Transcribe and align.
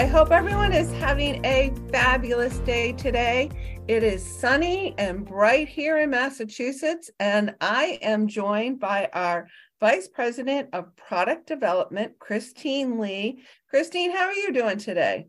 Good 0.00 0.06
day, 0.06 0.12
everyone. 0.12 0.24
I 0.24 0.24
hope 0.24 0.30
everyone 0.32 0.72
is 0.72 0.92
having 0.94 1.44
a 1.44 1.74
fabulous 1.92 2.58
day 2.60 2.92
today. 2.92 3.50
It 3.86 4.02
is 4.02 4.24
sunny 4.24 4.94
and 4.96 5.26
bright 5.26 5.68
here 5.68 5.98
in 5.98 6.08
Massachusetts, 6.08 7.10
and 7.20 7.54
I 7.60 7.98
am 8.00 8.26
joined 8.26 8.80
by 8.80 9.10
our 9.12 9.46
Vice 9.78 10.08
President 10.08 10.70
of 10.72 10.96
Product 10.96 11.46
Development, 11.46 12.18
Christine 12.18 12.98
Lee. 12.98 13.42
Christine, 13.68 14.10
how 14.10 14.24
are 14.24 14.32
you 14.32 14.54
doing 14.54 14.78
today? 14.78 15.26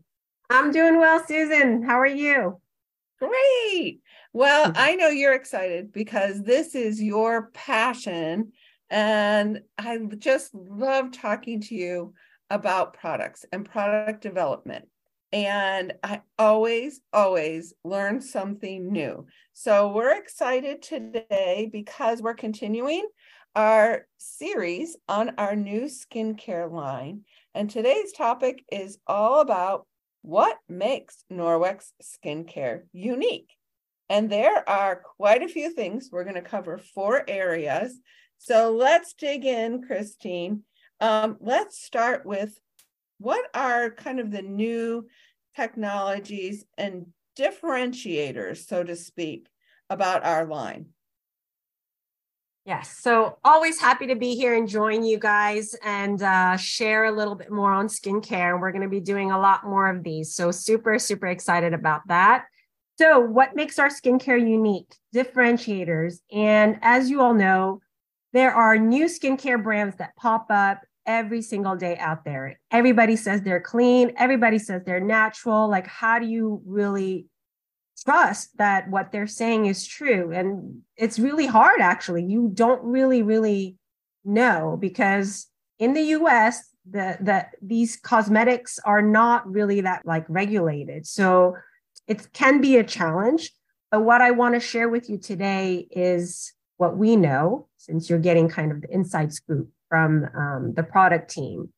I'm 0.48 0.72
doing 0.72 0.98
well, 0.98 1.22
Susan. 1.26 1.82
How 1.82 2.00
are 2.00 2.06
you? 2.06 2.58
Great. 3.18 4.00
Well, 4.32 4.68
mm-hmm. 4.68 4.78
I 4.82 4.94
know 4.94 5.08
you're 5.08 5.34
excited 5.34 5.92
because 5.92 6.42
this 6.42 6.74
is 6.74 7.02
your 7.02 7.50
passion. 7.52 8.52
And 8.88 9.60
I 9.78 9.98
just 10.18 10.54
love 10.54 11.12
talking 11.12 11.60
to 11.62 11.74
you 11.74 12.14
about 12.52 12.92
products 12.92 13.46
and 13.50 13.64
product 13.64 14.20
development. 14.20 14.86
And 15.32 15.94
I 16.02 16.20
always, 16.38 17.00
always 17.10 17.72
learn 17.82 18.20
something 18.20 18.92
new. 18.92 19.26
So 19.54 19.88
we're 19.88 20.14
excited 20.14 20.82
today 20.82 21.70
because 21.72 22.20
we're 22.20 22.34
continuing 22.34 23.08
our 23.56 24.06
series 24.18 24.98
on 25.08 25.32
our 25.38 25.56
new 25.56 25.84
skincare 25.84 26.70
line. 26.70 27.22
And 27.54 27.70
today's 27.70 28.12
topic 28.12 28.62
is 28.70 28.98
all 29.06 29.40
about 29.40 29.86
what 30.20 30.58
makes 30.68 31.24
Norwex 31.32 31.92
skincare 32.02 32.82
unique. 32.92 33.50
And 34.10 34.28
there 34.28 34.68
are 34.68 35.02
quite 35.16 35.42
a 35.42 35.48
few 35.48 35.72
things. 35.72 36.10
We're 36.12 36.24
going 36.24 36.34
to 36.34 36.42
cover 36.42 36.76
four 36.76 37.24
areas. 37.26 37.98
So 38.36 38.72
let's 38.72 39.14
dig 39.14 39.46
in, 39.46 39.82
Christine. 39.82 40.64
Um, 41.02 41.36
let's 41.40 41.82
start 41.82 42.24
with 42.24 42.56
what 43.18 43.44
are 43.54 43.90
kind 43.90 44.20
of 44.20 44.30
the 44.30 44.40
new 44.40 45.08
technologies 45.56 46.64
and 46.78 47.06
differentiators, 47.36 48.68
so 48.68 48.84
to 48.84 48.94
speak, 48.94 49.48
about 49.90 50.24
our 50.24 50.46
line? 50.46 50.86
Yes. 52.64 52.98
So 53.00 53.38
always 53.42 53.80
happy 53.80 54.06
to 54.06 54.14
be 54.14 54.36
here 54.36 54.54
and 54.54 54.68
join 54.68 55.02
you 55.02 55.18
guys 55.18 55.74
and 55.82 56.22
uh, 56.22 56.56
share 56.56 57.06
a 57.06 57.12
little 57.12 57.34
bit 57.34 57.50
more 57.50 57.72
on 57.72 57.88
skincare. 57.88 58.60
We're 58.60 58.70
going 58.70 58.82
to 58.82 58.88
be 58.88 59.00
doing 59.00 59.32
a 59.32 59.40
lot 59.40 59.64
more 59.64 59.88
of 59.88 60.04
these. 60.04 60.36
So 60.36 60.52
super, 60.52 61.00
super 61.00 61.26
excited 61.26 61.74
about 61.74 62.02
that. 62.06 62.44
So, 62.98 63.18
what 63.18 63.56
makes 63.56 63.80
our 63.80 63.88
skincare 63.88 64.38
unique? 64.38 64.94
Differentiators. 65.12 66.20
And 66.30 66.78
as 66.82 67.10
you 67.10 67.20
all 67.20 67.34
know, 67.34 67.80
there 68.32 68.54
are 68.54 68.78
new 68.78 69.06
skincare 69.06 69.60
brands 69.60 69.96
that 69.96 70.14
pop 70.14 70.46
up 70.48 70.82
every 71.06 71.42
single 71.42 71.76
day 71.76 71.96
out 71.96 72.24
there. 72.24 72.58
Everybody 72.70 73.16
says 73.16 73.42
they're 73.42 73.60
clean, 73.60 74.12
everybody 74.16 74.58
says 74.58 74.82
they're 74.84 75.00
natural. 75.00 75.68
Like, 75.68 75.86
how 75.86 76.18
do 76.18 76.26
you 76.26 76.62
really 76.66 77.26
trust 78.04 78.56
that 78.58 78.88
what 78.90 79.12
they're 79.12 79.26
saying 79.26 79.66
is 79.66 79.86
true? 79.86 80.32
And 80.32 80.82
it's 80.96 81.18
really 81.18 81.46
hard, 81.46 81.80
actually. 81.80 82.24
You 82.24 82.50
don't 82.52 82.82
really, 82.82 83.22
really 83.22 83.76
know 84.24 84.76
because 84.80 85.46
in 85.78 85.94
the 85.94 86.02
US, 86.02 86.68
the, 86.88 87.16
the 87.20 87.46
these 87.60 87.96
cosmetics 87.96 88.78
are 88.84 89.02
not 89.02 89.48
really 89.50 89.80
that 89.82 90.04
like 90.04 90.24
regulated. 90.28 91.06
So 91.06 91.56
it 92.06 92.32
can 92.32 92.60
be 92.60 92.76
a 92.76 92.84
challenge. 92.84 93.52
But 93.90 94.02
what 94.02 94.20
I 94.20 94.30
want 94.30 94.54
to 94.54 94.60
share 94.60 94.88
with 94.88 95.08
you 95.08 95.18
today 95.18 95.86
is 95.90 96.52
what 96.78 96.96
we 96.96 97.14
know, 97.14 97.68
since 97.76 98.08
you're 98.08 98.18
getting 98.18 98.48
kind 98.48 98.72
of 98.72 98.80
the 98.80 98.92
inside 98.92 99.32
scoop 99.32 99.68
from 99.92 100.26
um, 100.34 100.72
the 100.74 100.82
product 100.82 101.28
team. 101.28 101.68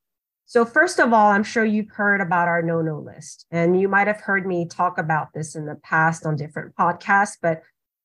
So, 0.46 0.64
first 0.64 1.00
of 1.00 1.12
all, 1.12 1.32
I'm 1.32 1.42
sure 1.42 1.64
you've 1.64 1.90
heard 1.90 2.20
about 2.20 2.46
our 2.46 2.62
no 2.62 2.80
no 2.80 3.00
list, 3.00 3.44
and 3.50 3.80
you 3.80 3.88
might 3.88 4.06
have 4.06 4.20
heard 4.20 4.46
me 4.46 4.68
talk 4.68 4.98
about 4.98 5.32
this 5.34 5.56
in 5.56 5.66
the 5.66 5.74
past 5.74 6.24
on 6.24 6.36
different 6.36 6.76
podcasts. 6.76 7.36
But 7.42 7.62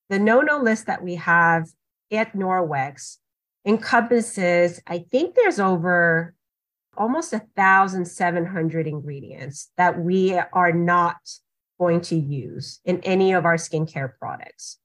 the 0.10 0.18
no 0.18 0.42
no 0.42 0.58
list 0.58 0.88
that 0.88 1.04
we 1.04 1.14
have 1.16 1.68
at 2.12 2.34
Norwex 2.34 3.18
encompasses, 3.68 4.82
I 4.88 5.06
think 5.12 5.36
there's 5.36 5.60
over 5.60 6.34
almost 6.98 7.36
thousand 7.56 8.06
seven 8.06 8.48
hundred 8.48 8.88
ingredients 8.88 9.70
that 9.78 10.00
we 10.00 10.34
are 10.34 10.72
not 10.72 11.18
going 11.80 12.02
to 12.02 12.16
use 12.16 12.80
in 12.84 13.00
any 13.02 13.34
of 13.34 13.46
our 13.46 13.58
skincare 13.58 14.14
products. 14.18 14.80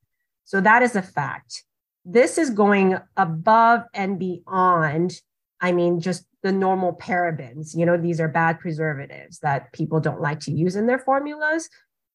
So 0.45 0.61
that 0.61 0.83
is 0.83 0.97
a 0.97 1.03
fact 1.03 1.65
this 2.05 2.39
is 2.39 2.51
going 2.51 2.99
above 3.17 3.83
and 3.95 4.19
beyond 4.19 5.21
i 5.61 5.73
mean 5.73 6.01
just 6.01 6.27
the 6.45 6.53
normal 6.53 6.93
parabens. 6.93 7.75
You 7.75 7.87
know 7.87 7.97
these 7.97 8.21
are 8.21 8.29
bad 8.29 8.61
preservatives 8.61 9.41
that 9.41 9.73
people 9.73 9.99
don't 9.99 10.21
like 10.21 10.41
to 10.41 10.53
use 10.53 10.77
in 10.77 10.87
their 10.87 10.99
formulas. 10.99 11.69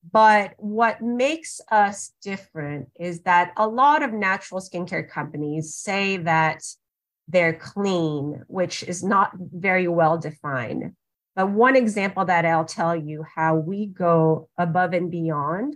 But 0.10 0.54
what 0.58 1.02
makes 1.02 1.60
us 1.70 2.14
different 2.22 2.90
is 2.98 3.24
that 3.24 3.52
a 3.58 3.68
lot 3.68 4.02
of 4.02 4.14
natural 4.14 4.62
skincare 4.62 5.10
companies 5.10 5.76
say 5.76 6.18
that 6.18 6.64
they're 7.28 7.54
clean 7.54 8.44
which 8.48 8.84
is 8.84 9.04
not 9.04 9.32
very 9.36 9.88
well 9.90 10.18
defined. 10.18 10.94
But 11.36 11.50
one 11.50 11.76
example 11.76 12.26
that 12.26 12.46
i'll 12.46 12.66
tell 12.66 12.96
you 12.96 13.26
how 13.36 13.56
we 13.56 13.88
go 13.88 14.48
above 14.58 14.94
and 14.94 15.10
beyond 15.10 15.76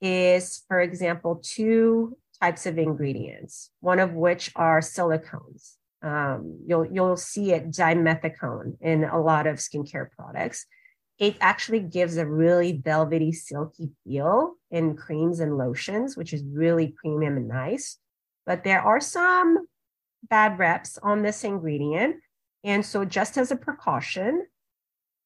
is 0.00 0.62
for 0.66 0.80
example 0.80 1.40
two 1.44 2.16
types 2.42 2.66
of 2.66 2.76
ingredients, 2.76 3.70
one 3.80 4.00
of 4.00 4.14
which 4.14 4.50
are 4.56 4.80
silicones. 4.80 5.76
Um, 6.02 6.58
you'll 6.66 6.86
you'll 6.86 7.16
see 7.16 7.52
it 7.52 7.70
dimethicone 7.70 8.76
in 8.80 9.04
a 9.04 9.20
lot 9.20 9.46
of 9.46 9.58
skincare 9.58 10.10
products. 10.10 10.66
It 11.18 11.36
actually 11.40 11.80
gives 11.80 12.16
a 12.16 12.26
really 12.26 12.72
velvety, 12.72 13.30
silky 13.30 13.90
feel 14.02 14.54
in 14.72 14.96
creams 14.96 15.38
and 15.38 15.56
lotions, 15.56 16.16
which 16.16 16.32
is 16.32 16.42
really 16.42 16.88
premium 17.00 17.36
and 17.36 17.46
nice. 17.46 17.98
But 18.44 18.64
there 18.64 18.80
are 18.80 19.00
some 19.00 19.68
bad 20.28 20.58
reps 20.58 20.98
on 21.00 21.22
this 21.22 21.44
ingredient. 21.44 22.16
And 22.64 22.84
so, 22.84 23.04
just 23.04 23.38
as 23.38 23.52
a 23.52 23.56
precaution, 23.56 24.46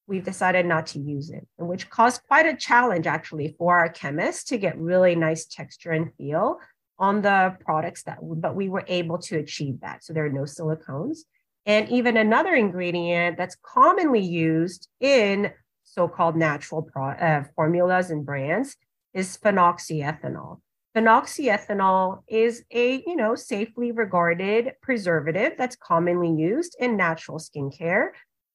we've 0.07 0.25
decided 0.25 0.67
not 0.67 0.87
to 0.89 0.99
use 0.99 1.31
it, 1.31 1.47
which 1.57 1.89
caused 1.89 2.21
quite 2.29 2.45
a 2.45 2.57
challenge 2.57 3.07
actually 3.07 3.55
for 3.59 3.79
our 3.79 3.89
chemists 3.89 4.45
to 4.45 4.59
get 4.59 4.79
really 4.79 5.15
nice 5.15 5.47
texture 5.47 5.93
and 5.93 6.13
feel 6.19 6.59
on 6.99 7.23
the 7.23 7.57
products 7.61 8.03
that, 8.05 8.19
but 8.23 8.55
we 8.57 8.69
were 8.69 8.85
able 8.89 9.19
to 9.19 9.39
achieve 9.39 9.81
that. 9.81 10.03
So 10.05 10.13
there 10.13 10.25
are 10.25 10.31
no 10.31 10.43
silicones. 10.43 11.19
And 11.67 11.89
even 11.89 12.17
another 12.17 12.55
ingredient 12.55 13.37
that's 13.37 13.57
commonly 13.63 14.21
used 14.21 14.89
in 15.01 15.53
so-called 15.83 16.37
natural 16.37 16.83
pro- 16.83 17.11
uh, 17.11 17.45
formulas 17.55 18.11
and 18.11 18.25
brands 18.25 18.77
is 19.13 19.37
phenoxyethanol. 19.39 20.61
Phenoxyethanol 20.97 22.23
is 22.29 22.65
a, 22.71 23.03
you 23.07 23.17
know, 23.17 23.35
safely 23.35 23.93
regarded 23.93 24.73
preservative 24.81 25.55
that's 25.59 25.77
commonly 25.77 26.31
used 26.31 26.77
in 26.79 26.97
natural 26.97 27.39
skincare, 27.39 28.11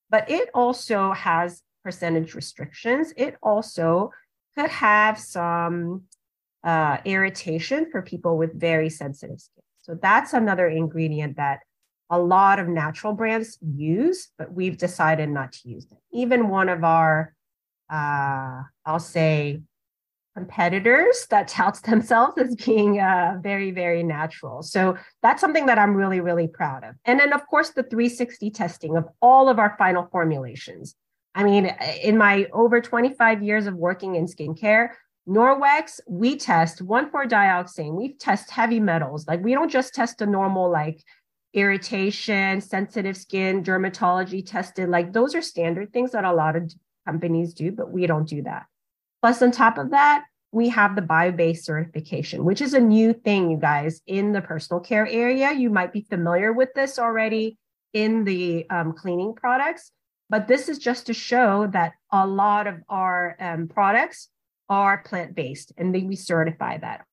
but 0.09 0.29
it 0.29 0.49
also 0.53 1.11
has 1.11 1.61
percentage 1.83 2.33
restrictions. 2.33 3.13
It 3.17 3.35
also 3.43 4.11
could 4.57 4.69
have 4.69 5.19
some 5.19 6.03
uh, 6.63 6.97
irritation 7.05 7.89
for 7.91 8.01
people 8.01 8.37
with 8.37 8.59
very 8.59 8.89
sensitive 8.89 9.39
skin. 9.39 9.63
So 9.81 9.97
that's 10.01 10.33
another 10.33 10.67
ingredient 10.67 11.37
that 11.37 11.59
a 12.09 12.19
lot 12.19 12.59
of 12.59 12.67
natural 12.67 13.13
brands 13.13 13.57
use, 13.61 14.29
but 14.37 14.53
we've 14.53 14.77
decided 14.77 15.29
not 15.29 15.53
to 15.53 15.69
use 15.69 15.85
it. 15.89 15.97
Even 16.11 16.49
one 16.49 16.69
of 16.69 16.83
our, 16.83 17.33
uh, 17.89 18.63
I'll 18.85 18.99
say, 18.99 19.61
competitors 20.35 21.25
that 21.29 21.47
touts 21.47 21.81
themselves 21.89 22.37
as 22.37 22.55
being 22.55 22.99
uh, 22.99 23.37
very, 23.41 23.71
very 23.71 24.03
natural. 24.03 24.61
So 24.61 24.97
that's 25.21 25.41
something 25.41 25.65
that 25.65 25.79
I'm 25.79 25.95
really, 25.95 26.19
really 26.19 26.47
proud 26.47 26.83
of. 26.83 26.95
And 27.05 27.19
then, 27.19 27.33
of 27.33 27.47
course, 27.47 27.69
the 27.69 27.83
360 27.83 28.51
testing 28.51 28.97
of 28.97 29.07
all 29.21 29.49
of 29.49 29.57
our 29.57 29.75
final 29.77 30.07
formulations. 30.11 30.95
I 31.33 31.43
mean, 31.45 31.73
in 32.03 32.17
my 32.17 32.47
over 32.51 32.81
25 32.81 33.41
years 33.41 33.65
of 33.65 33.75
working 33.75 34.15
in 34.15 34.25
skincare, 34.25 34.89
Norwex, 35.27 35.99
we 36.07 36.35
test 36.35 36.85
1,4-dioxane. 36.85 37.93
We 37.93 38.13
test 38.13 38.49
heavy 38.49 38.79
metals. 38.79 39.27
Like 39.27 39.43
we 39.43 39.53
don't 39.53 39.71
just 39.71 39.93
test 39.93 40.17
the 40.17 40.25
normal 40.25 40.69
like 40.69 41.03
irritation, 41.53 42.61
sensitive 42.61 43.17
skin, 43.17 43.63
dermatology 43.63 44.45
tested. 44.45 44.89
Like 44.89 45.13
those 45.13 45.35
are 45.35 45.41
standard 45.41 45.93
things 45.93 46.11
that 46.11 46.25
a 46.25 46.33
lot 46.33 46.55
of 46.55 46.73
companies 47.05 47.53
do, 47.53 47.71
but 47.71 47.91
we 47.91 48.07
don't 48.07 48.27
do 48.27 48.41
that. 48.43 48.65
Plus, 49.21 49.41
on 49.41 49.51
top 49.51 49.77
of 49.77 49.91
that, 49.91 50.25
we 50.51 50.69
have 50.69 50.95
the 50.95 51.01
bio-based 51.01 51.63
certification, 51.63 52.43
which 52.43 52.61
is 52.61 52.73
a 52.73 52.79
new 52.79 53.13
thing, 53.13 53.51
you 53.51 53.57
guys, 53.57 54.01
in 54.07 54.33
the 54.33 54.41
personal 54.41 54.79
care 54.81 55.07
area. 55.07 55.51
You 55.53 55.69
might 55.69 55.93
be 55.93 56.01
familiar 56.01 56.51
with 56.51 56.69
this 56.73 56.99
already 56.99 57.57
in 57.93 58.23
the 58.23 58.65
um, 58.69 58.93
cleaning 58.93 59.33
products, 59.33 59.91
but 60.29 60.47
this 60.47 60.67
is 60.67 60.77
just 60.77 61.05
to 61.07 61.13
show 61.13 61.67
that 61.67 61.93
a 62.11 62.25
lot 62.25 62.67
of 62.67 62.75
our 62.89 63.37
um, 63.39 63.67
products 63.67 64.29
are 64.71 65.03
plant 65.03 65.35
based, 65.35 65.73
and 65.77 65.93
then 65.93 66.07
we 66.07 66.15
certify 66.15 66.77
that. 66.77 67.05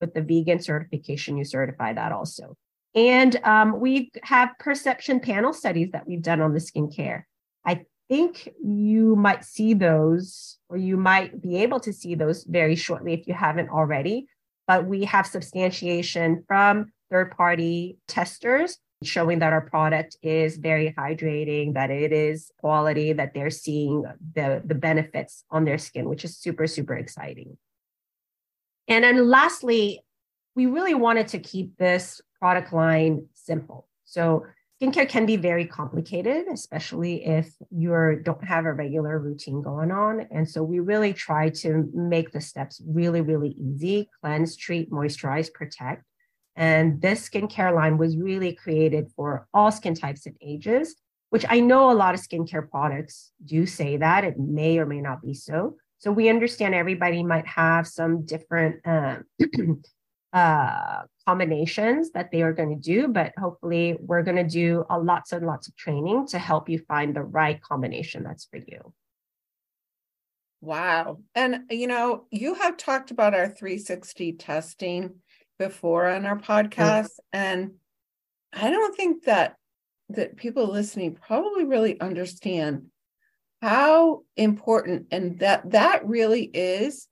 With 0.00 0.14
the 0.14 0.22
vegan 0.22 0.60
certification, 0.60 1.36
you 1.36 1.44
certify 1.44 1.92
that 1.92 2.10
also. 2.10 2.56
And 2.94 3.36
um, 3.44 3.78
we 3.78 4.10
have 4.22 4.50
perception 4.58 5.20
panel 5.20 5.52
studies 5.52 5.90
that 5.92 6.06
we've 6.08 6.22
done 6.22 6.40
on 6.40 6.52
the 6.52 6.58
skincare. 6.58 7.22
I 7.64 7.84
think 8.08 8.48
you 8.62 9.16
might 9.16 9.44
see 9.44 9.74
those, 9.74 10.58
or 10.68 10.76
you 10.76 10.96
might 10.96 11.40
be 11.40 11.58
able 11.58 11.80
to 11.80 11.92
see 11.92 12.14
those 12.14 12.44
very 12.44 12.74
shortly 12.74 13.12
if 13.12 13.26
you 13.26 13.34
haven't 13.34 13.70
already. 13.70 14.26
But 14.66 14.86
we 14.86 15.04
have 15.04 15.26
substantiation 15.26 16.44
from 16.48 16.92
third 17.10 17.30
party 17.36 17.98
testers 18.08 18.78
showing 19.02 19.40
that 19.40 19.52
our 19.52 19.60
product 19.60 20.16
is 20.22 20.56
very 20.56 20.94
hydrating, 20.96 21.74
that 21.74 21.90
it 21.90 22.12
is 22.12 22.50
quality, 22.58 23.12
that 23.12 23.34
they're 23.34 23.50
seeing 23.50 24.04
the, 24.34 24.62
the 24.64 24.74
benefits 24.74 25.44
on 25.50 25.64
their 25.64 25.78
skin, 25.78 26.08
which 26.08 26.24
is 26.24 26.36
super, 26.36 26.66
super 26.66 26.94
exciting. 26.94 27.58
And 28.88 29.04
then 29.04 29.28
lastly, 29.28 30.02
we 30.54 30.66
really 30.66 30.94
wanted 30.94 31.28
to 31.28 31.38
keep 31.38 31.76
this 31.76 32.20
product 32.38 32.72
line 32.72 33.26
simple. 33.34 33.86
So 34.04 34.46
skincare 34.80 35.08
can 35.08 35.26
be 35.26 35.36
very 35.36 35.66
complicated, 35.66 36.46
especially 36.50 37.24
if 37.26 37.52
you 37.70 38.20
don't 38.22 38.44
have 38.44 38.64
a 38.64 38.72
regular 38.72 39.18
routine 39.18 39.60
going 39.60 39.90
on. 39.90 40.26
And 40.30 40.48
so 40.48 40.62
we 40.62 40.80
really 40.80 41.12
try 41.12 41.50
to 41.50 41.90
make 41.92 42.32
the 42.32 42.40
steps 42.40 42.80
really, 42.86 43.20
really 43.20 43.50
easy 43.50 44.08
cleanse, 44.22 44.56
treat, 44.56 44.90
moisturize, 44.90 45.52
protect. 45.52 46.04
And 46.56 47.00
this 47.02 47.28
skincare 47.28 47.74
line 47.74 47.98
was 47.98 48.16
really 48.16 48.54
created 48.54 49.10
for 49.14 49.46
all 49.52 49.70
skin 49.70 49.94
types 49.94 50.26
and 50.26 50.36
ages, 50.40 50.96
which 51.30 51.44
I 51.48 51.60
know 51.60 51.90
a 51.90 51.92
lot 51.92 52.14
of 52.14 52.20
skincare 52.20 52.68
products 52.68 53.30
do 53.44 53.66
say 53.66 53.98
that. 53.98 54.24
It 54.24 54.38
may 54.38 54.78
or 54.78 54.86
may 54.86 55.00
not 55.00 55.22
be 55.22 55.34
so. 55.34 55.76
So 55.98 56.10
we 56.10 56.28
understand 56.28 56.74
everybody 56.74 57.22
might 57.22 57.46
have 57.46 57.86
some 57.86 58.24
different 58.24 58.86
uh, 58.86 59.18
uh, 60.32 61.02
combinations 61.26 62.10
that 62.12 62.30
they 62.30 62.42
are 62.42 62.52
going 62.52 62.70
to 62.70 62.76
do, 62.76 63.08
but 63.08 63.32
hopefully 63.38 63.96
we're 64.00 64.22
going 64.22 64.36
to 64.36 64.44
do 64.44 64.84
a 64.90 64.98
lots 64.98 65.32
and 65.32 65.46
lots 65.46 65.68
of 65.68 65.76
training 65.76 66.26
to 66.28 66.38
help 66.38 66.68
you 66.68 66.78
find 66.86 67.14
the 67.14 67.22
right 67.22 67.60
combination 67.62 68.22
that's 68.22 68.44
for 68.46 68.58
you. 68.58 68.92
Wow. 70.60 71.18
And, 71.34 71.64
you 71.70 71.86
know, 71.86 72.24
you 72.30 72.54
have 72.54 72.76
talked 72.76 73.10
about 73.10 73.34
our 73.34 73.48
360 73.48 74.32
testing 74.34 75.16
before 75.58 76.06
on 76.06 76.26
our 76.26 76.38
podcast 76.38 77.10
mm-hmm. 77.34 77.38
and 77.38 77.70
i 78.52 78.70
don't 78.70 78.96
think 78.96 79.24
that 79.24 79.56
that 80.08 80.36
people 80.36 80.70
listening 80.70 81.14
probably 81.14 81.64
really 81.64 82.00
understand 82.00 82.86
how 83.62 84.22
important 84.36 85.06
and 85.10 85.38
that 85.40 85.70
that 85.70 86.06
really 86.06 86.42
is 86.42 87.08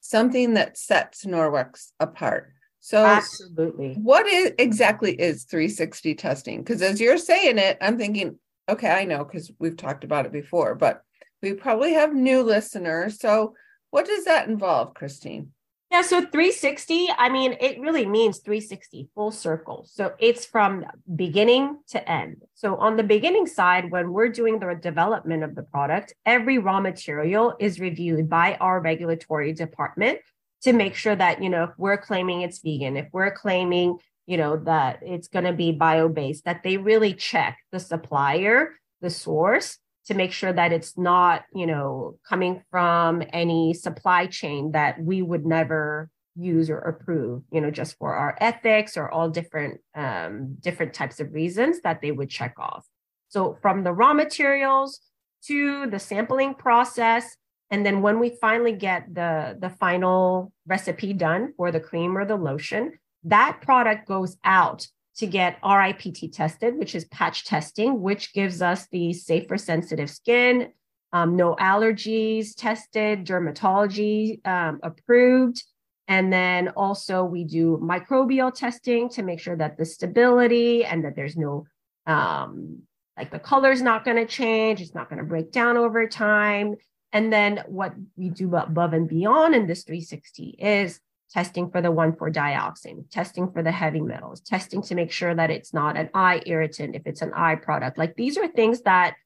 something 0.00 0.54
that 0.54 0.78
sets 0.78 1.24
norwex 1.24 1.88
apart. 2.00 2.52
So 2.80 3.04
absolutely. 3.04 3.94
what 3.94 4.26
is 4.26 4.52
exactly 4.58 5.12
is 5.12 5.44
360 5.44 6.14
testing? 6.14 6.58
Because 6.60 6.80
as 6.80 7.00
you're 7.00 7.18
saying 7.18 7.58
it 7.58 7.76
i'm 7.80 7.98
thinking 7.98 8.38
okay 8.68 8.90
i 8.90 9.04
know 9.04 9.24
because 9.24 9.50
we've 9.58 9.76
talked 9.76 10.04
about 10.04 10.26
it 10.26 10.32
before 10.32 10.74
but 10.74 11.02
we 11.42 11.52
probably 11.52 11.94
have 11.94 12.14
new 12.14 12.42
listeners. 12.42 13.20
So 13.20 13.54
what 13.90 14.06
does 14.06 14.24
that 14.24 14.48
involve 14.48 14.94
christine 14.94 15.52
yeah, 15.90 16.02
so 16.02 16.20
360, 16.20 17.08
I 17.16 17.30
mean, 17.30 17.56
it 17.60 17.80
really 17.80 18.04
means 18.04 18.40
360, 18.40 19.08
full 19.14 19.30
circle. 19.30 19.86
So 19.88 20.12
it's 20.18 20.44
from 20.44 20.84
beginning 21.16 21.78
to 21.88 22.10
end. 22.10 22.42
So 22.54 22.76
on 22.76 22.96
the 22.96 23.02
beginning 23.02 23.46
side, 23.46 23.90
when 23.90 24.12
we're 24.12 24.28
doing 24.28 24.58
the 24.58 24.74
development 24.74 25.44
of 25.44 25.54
the 25.54 25.62
product, 25.62 26.12
every 26.26 26.58
raw 26.58 26.80
material 26.80 27.56
is 27.58 27.80
reviewed 27.80 28.28
by 28.28 28.56
our 28.60 28.80
regulatory 28.80 29.54
department 29.54 30.18
to 30.62 30.74
make 30.74 30.94
sure 30.94 31.16
that, 31.16 31.42
you 31.42 31.48
know, 31.48 31.64
if 31.64 31.70
we're 31.78 31.96
claiming 31.96 32.42
it's 32.42 32.58
vegan, 32.58 32.98
if 32.98 33.08
we're 33.12 33.30
claiming, 33.30 33.96
you 34.26 34.36
know, 34.36 34.58
that 34.58 34.98
it's 35.02 35.28
going 35.28 35.46
to 35.46 35.54
be 35.54 35.72
bio-based, 35.72 36.44
that 36.44 36.62
they 36.62 36.76
really 36.76 37.14
check 37.14 37.58
the 37.72 37.80
supplier, 37.80 38.72
the 39.00 39.08
source, 39.08 39.78
to 40.08 40.14
make 40.14 40.32
sure 40.32 40.52
that 40.52 40.72
it's 40.72 40.96
not, 40.96 41.44
you 41.54 41.66
know, 41.66 42.18
coming 42.26 42.62
from 42.70 43.22
any 43.32 43.74
supply 43.74 44.26
chain 44.26 44.72
that 44.72 45.00
we 45.00 45.20
would 45.20 45.44
never 45.44 46.08
use 46.34 46.70
or 46.70 46.78
approve, 46.78 47.42
you 47.52 47.60
know, 47.60 47.70
just 47.70 47.96
for 47.98 48.14
our 48.14 48.36
ethics 48.40 48.96
or 48.96 49.10
all 49.10 49.28
different 49.28 49.80
um, 49.94 50.56
different 50.60 50.94
types 50.94 51.20
of 51.20 51.32
reasons 51.32 51.80
that 51.82 52.00
they 52.00 52.10
would 52.10 52.30
check 52.30 52.54
off. 52.58 52.86
So 53.28 53.58
from 53.60 53.84
the 53.84 53.92
raw 53.92 54.14
materials 54.14 55.00
to 55.44 55.86
the 55.86 55.98
sampling 55.98 56.54
process, 56.54 57.36
and 57.70 57.84
then 57.84 58.00
when 58.00 58.18
we 58.18 58.30
finally 58.40 58.72
get 58.72 59.14
the 59.14 59.58
the 59.60 59.70
final 59.70 60.52
recipe 60.66 61.12
done 61.12 61.52
for 61.56 61.70
the 61.70 61.80
cream 61.80 62.16
or 62.16 62.24
the 62.24 62.36
lotion, 62.36 62.98
that 63.24 63.60
product 63.60 64.08
goes 64.08 64.38
out 64.42 64.86
to 65.18 65.26
get 65.26 65.58
RIPT 65.62 66.32
tested, 66.32 66.78
which 66.78 66.94
is 66.94 67.04
patch 67.06 67.44
testing, 67.44 68.00
which 68.00 68.32
gives 68.32 68.62
us 68.62 68.86
the 68.90 69.12
safer 69.12 69.58
sensitive 69.58 70.08
skin, 70.08 70.72
um, 71.12 71.36
no 71.36 71.56
allergies 71.56 72.54
tested, 72.56 73.26
dermatology 73.26 74.46
um, 74.46 74.78
approved. 74.82 75.62
And 76.06 76.32
then 76.32 76.68
also 76.70 77.24
we 77.24 77.44
do 77.44 77.78
microbial 77.82 78.54
testing 78.54 79.08
to 79.10 79.22
make 79.22 79.40
sure 79.40 79.56
that 79.56 79.76
the 79.76 79.84
stability 79.84 80.84
and 80.84 81.04
that 81.04 81.16
there's 81.16 81.36
no, 81.36 81.66
um, 82.06 82.82
like 83.16 83.30
the 83.30 83.38
color's 83.38 83.82
not 83.82 84.04
going 84.04 84.16
to 84.16 84.26
change, 84.26 84.80
it's 84.80 84.94
not 84.94 85.10
going 85.10 85.18
to 85.18 85.24
break 85.24 85.50
down 85.50 85.76
over 85.76 86.06
time. 86.06 86.76
And 87.12 87.32
then 87.32 87.64
what 87.66 87.94
we 88.16 88.28
do 88.28 88.54
above 88.54 88.92
and 88.92 89.08
beyond 89.08 89.54
in 89.54 89.66
this 89.66 89.82
360 89.82 90.56
is 90.58 91.00
testing 91.30 91.70
for 91.70 91.80
the 91.80 91.92
1,4-dioxane, 91.92 93.10
testing 93.10 93.50
for 93.50 93.62
the 93.62 93.72
heavy 93.72 94.00
metals, 94.00 94.40
testing 94.40 94.82
to 94.82 94.94
make 94.94 95.12
sure 95.12 95.34
that 95.34 95.50
it's 95.50 95.74
not 95.74 95.96
an 95.96 96.08
eye 96.14 96.42
irritant 96.46 96.94
if 96.94 97.02
it's 97.06 97.22
an 97.22 97.32
eye 97.34 97.54
product. 97.54 97.98
Like 97.98 98.16
these 98.16 98.38
are 98.38 98.48
things 98.48 98.82
that 98.82 99.16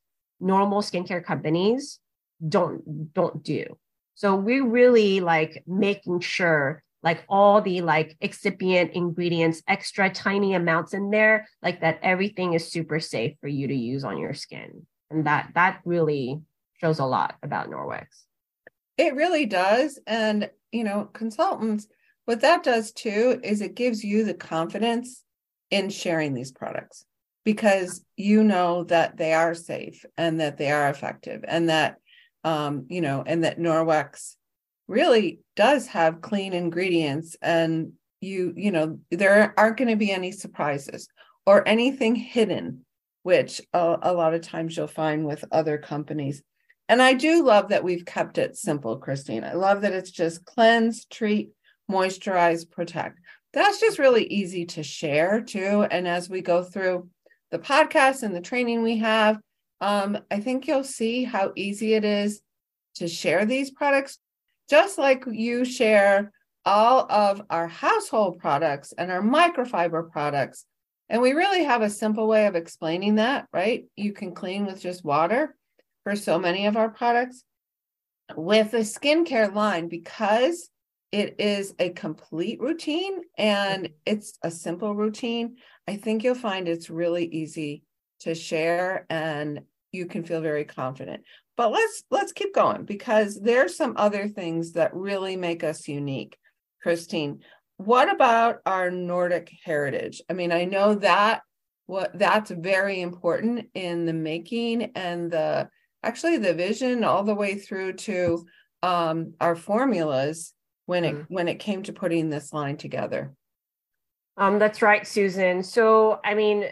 normal 0.40 0.82
skincare 0.82 1.24
companies 1.24 2.00
don't 2.46 3.12
don't 3.14 3.42
do. 3.42 3.78
So 4.14 4.34
we're 4.34 4.66
really 4.66 5.20
like 5.20 5.62
making 5.66 6.20
sure 6.20 6.82
like 7.02 7.24
all 7.28 7.60
the 7.60 7.80
like 7.80 8.16
excipient 8.22 8.92
ingredients, 8.92 9.62
extra 9.66 10.10
tiny 10.10 10.54
amounts 10.54 10.94
in 10.94 11.10
there, 11.10 11.48
like 11.62 11.80
that 11.80 11.98
everything 12.02 12.54
is 12.54 12.70
super 12.70 13.00
safe 13.00 13.36
for 13.40 13.48
you 13.48 13.68
to 13.68 13.74
use 13.74 14.04
on 14.04 14.18
your 14.18 14.34
skin. 14.34 14.86
And 15.10 15.26
that 15.26 15.50
that 15.54 15.80
really 15.84 16.40
shows 16.80 16.98
a 16.98 17.04
lot 17.04 17.36
about 17.42 17.70
Norwex. 17.70 18.06
It 18.98 19.14
really 19.14 19.46
does. 19.46 19.98
And 20.06 20.50
you 20.72 20.84
know, 20.84 21.08
consultants, 21.12 21.86
what 22.24 22.40
that 22.40 22.62
does 22.62 22.92
too 22.92 23.40
is 23.42 23.60
it 23.60 23.74
gives 23.74 24.02
you 24.02 24.24
the 24.24 24.34
confidence 24.34 25.22
in 25.70 25.90
sharing 25.90 26.34
these 26.34 26.52
products 26.52 27.04
because 27.44 28.04
you 28.16 28.44
know 28.44 28.84
that 28.84 29.16
they 29.16 29.32
are 29.32 29.54
safe 29.54 30.04
and 30.16 30.40
that 30.40 30.58
they 30.58 30.70
are 30.70 30.88
effective 30.88 31.44
and 31.46 31.68
that 31.68 31.96
um, 32.44 32.86
you 32.88 33.00
know, 33.00 33.22
and 33.24 33.44
that 33.44 33.58
Norwex 33.58 34.36
really 34.88 35.40
does 35.56 35.86
have 35.88 36.20
clean 36.20 36.52
ingredients 36.52 37.36
and 37.40 37.92
you, 38.20 38.52
you 38.56 38.70
know, 38.70 38.98
there 39.10 39.54
aren't 39.56 39.76
going 39.76 39.88
to 39.88 39.96
be 39.96 40.10
any 40.10 40.32
surprises 40.32 41.08
or 41.46 41.66
anything 41.66 42.14
hidden, 42.14 42.84
which 43.22 43.60
a, 43.72 43.98
a 44.02 44.12
lot 44.12 44.34
of 44.34 44.42
times 44.42 44.76
you'll 44.76 44.86
find 44.86 45.26
with 45.26 45.44
other 45.50 45.78
companies. 45.78 46.42
And 46.92 47.00
I 47.00 47.14
do 47.14 47.42
love 47.42 47.70
that 47.70 47.84
we've 47.84 48.04
kept 48.04 48.36
it 48.36 48.54
simple, 48.54 48.98
Christine. 48.98 49.44
I 49.44 49.54
love 49.54 49.80
that 49.80 49.94
it's 49.94 50.10
just 50.10 50.44
cleanse, 50.44 51.06
treat, 51.06 51.52
moisturize, 51.90 52.70
protect. 52.70 53.18
That's 53.54 53.80
just 53.80 53.98
really 53.98 54.26
easy 54.26 54.66
to 54.66 54.82
share 54.82 55.40
too. 55.40 55.86
And 55.90 56.06
as 56.06 56.28
we 56.28 56.42
go 56.42 56.62
through 56.62 57.08
the 57.50 57.58
podcast 57.58 58.24
and 58.24 58.36
the 58.36 58.42
training 58.42 58.82
we 58.82 58.98
have, 58.98 59.38
um, 59.80 60.18
I 60.30 60.40
think 60.40 60.66
you'll 60.66 60.84
see 60.84 61.24
how 61.24 61.52
easy 61.56 61.94
it 61.94 62.04
is 62.04 62.42
to 62.96 63.08
share 63.08 63.46
these 63.46 63.70
products, 63.70 64.18
just 64.68 64.98
like 64.98 65.24
you 65.26 65.64
share 65.64 66.30
all 66.66 67.10
of 67.10 67.40
our 67.48 67.68
household 67.68 68.38
products 68.38 68.92
and 68.98 69.10
our 69.10 69.22
microfiber 69.22 70.10
products. 70.10 70.66
And 71.08 71.22
we 71.22 71.32
really 71.32 71.64
have 71.64 71.80
a 71.80 71.88
simple 71.88 72.28
way 72.28 72.44
of 72.44 72.54
explaining 72.54 73.14
that, 73.14 73.48
right? 73.50 73.86
You 73.96 74.12
can 74.12 74.34
clean 74.34 74.66
with 74.66 74.78
just 74.78 75.02
water 75.02 75.56
for 76.04 76.16
so 76.16 76.38
many 76.38 76.66
of 76.66 76.76
our 76.76 76.88
products. 76.88 77.44
With 78.36 78.70
the 78.70 78.78
skincare 78.78 79.52
line, 79.52 79.88
because 79.88 80.70
it 81.10 81.36
is 81.38 81.74
a 81.78 81.90
complete 81.90 82.60
routine 82.60 83.20
and 83.36 83.90
it's 84.06 84.38
a 84.42 84.50
simple 84.50 84.94
routine, 84.94 85.56
I 85.86 85.96
think 85.96 86.24
you'll 86.24 86.34
find 86.34 86.68
it's 86.68 86.88
really 86.88 87.26
easy 87.26 87.82
to 88.20 88.34
share 88.34 89.06
and 89.10 89.60
you 89.90 90.06
can 90.06 90.24
feel 90.24 90.40
very 90.40 90.64
confident. 90.64 91.22
But 91.56 91.70
let's 91.70 92.04
let's 92.10 92.32
keep 92.32 92.54
going 92.54 92.84
because 92.84 93.38
there's 93.38 93.76
some 93.76 93.94
other 93.96 94.26
things 94.26 94.72
that 94.72 94.94
really 94.94 95.36
make 95.36 95.62
us 95.62 95.86
unique. 95.86 96.38
Christine, 96.82 97.40
what 97.76 98.10
about 98.10 98.60
our 98.64 98.90
Nordic 98.90 99.52
heritage? 99.64 100.22
I 100.30 100.32
mean, 100.32 100.50
I 100.50 100.64
know 100.64 100.94
that 100.96 101.42
what 101.86 102.18
that's 102.18 102.50
very 102.50 103.00
important 103.02 103.66
in 103.74 104.06
the 104.06 104.14
making 104.14 104.92
and 104.94 105.30
the 105.30 105.68
actually 106.02 106.38
the 106.38 106.54
vision 106.54 107.04
all 107.04 107.22
the 107.22 107.34
way 107.34 107.54
through 107.54 107.94
to 107.94 108.46
um, 108.82 109.34
our 109.40 109.54
formulas 109.54 110.52
when 110.86 111.04
it 111.04 111.14
mm-hmm. 111.14 111.34
when 111.34 111.48
it 111.48 111.58
came 111.58 111.82
to 111.84 111.92
putting 111.92 112.30
this 112.30 112.52
line 112.52 112.76
together. 112.76 113.32
Um, 114.36 114.58
that's 114.58 114.82
right, 114.82 115.06
Susan. 115.06 115.62
So 115.62 116.20
I 116.24 116.34
mean, 116.34 116.66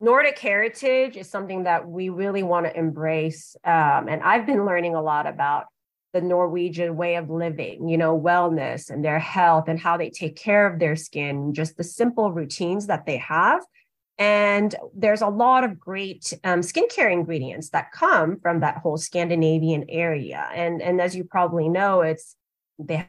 Nordic 0.00 0.38
heritage 0.38 1.16
is 1.16 1.30
something 1.30 1.64
that 1.64 1.88
we 1.88 2.08
really 2.08 2.42
want 2.42 2.66
to 2.66 2.76
embrace. 2.76 3.56
Um, 3.64 4.08
and 4.08 4.22
I've 4.22 4.46
been 4.46 4.66
learning 4.66 4.94
a 4.94 5.02
lot 5.02 5.26
about 5.26 5.66
the 6.12 6.20
Norwegian 6.20 6.96
way 6.96 7.16
of 7.16 7.30
living, 7.30 7.88
you 7.88 7.98
know, 7.98 8.18
wellness 8.18 8.90
and 8.90 9.04
their 9.04 9.18
health 9.18 9.68
and 9.68 9.78
how 9.78 9.96
they 9.96 10.10
take 10.10 10.36
care 10.36 10.66
of 10.66 10.78
their 10.78 10.96
skin, 10.96 11.52
just 11.52 11.76
the 11.76 11.84
simple 11.84 12.32
routines 12.32 12.86
that 12.86 13.06
they 13.06 13.18
have. 13.18 13.62
And 14.18 14.74
there's 14.94 15.20
a 15.20 15.28
lot 15.28 15.62
of 15.64 15.78
great 15.78 16.32
um, 16.42 16.60
skincare 16.60 17.12
ingredients 17.12 17.70
that 17.70 17.92
come 17.92 18.40
from 18.40 18.60
that 18.60 18.78
whole 18.78 18.96
Scandinavian 18.96 19.84
area. 19.88 20.48
And, 20.54 20.80
and 20.80 21.00
as 21.00 21.14
you 21.14 21.24
probably 21.24 21.68
know, 21.68 22.00
it's 22.00 22.34
they 22.78 23.08